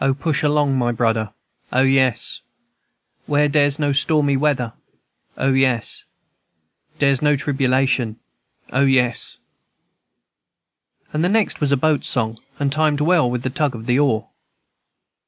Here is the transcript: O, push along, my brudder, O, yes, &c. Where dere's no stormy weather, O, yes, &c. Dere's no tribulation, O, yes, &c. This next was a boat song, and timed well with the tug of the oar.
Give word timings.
O, 0.03 0.15
push 0.15 0.41
along, 0.41 0.79
my 0.79 0.91
brudder, 0.91 1.31
O, 1.71 1.83
yes, 1.83 2.37
&c. 2.39 2.41
Where 3.27 3.47
dere's 3.47 3.77
no 3.77 3.91
stormy 3.91 4.35
weather, 4.35 4.73
O, 5.37 5.53
yes, 5.53 5.89
&c. 5.89 6.05
Dere's 6.97 7.21
no 7.21 7.35
tribulation, 7.35 8.17
O, 8.73 8.81
yes, 8.83 9.37
&c. 11.13 11.19
This 11.19 11.31
next 11.31 11.59
was 11.59 11.71
a 11.71 11.77
boat 11.77 12.03
song, 12.03 12.39
and 12.57 12.71
timed 12.71 12.99
well 13.01 13.29
with 13.29 13.43
the 13.43 13.51
tug 13.51 13.75
of 13.75 13.85
the 13.85 13.99
oar. 13.99 14.27